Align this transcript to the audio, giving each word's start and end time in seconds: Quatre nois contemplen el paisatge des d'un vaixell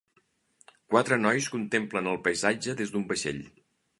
Quatre 0.93 1.19
nois 1.25 1.51
contemplen 1.57 2.11
el 2.13 2.19
paisatge 2.27 2.75
des 2.83 2.95
d'un 2.95 3.07
vaixell 3.15 3.45